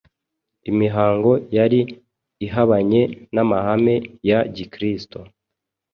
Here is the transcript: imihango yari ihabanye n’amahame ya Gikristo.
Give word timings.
imihango 0.69 1.31
yari 1.57 1.79
ihabanye 2.45 3.01
n’amahame 3.33 3.95
ya 4.29 4.39
Gikristo. 4.55 5.19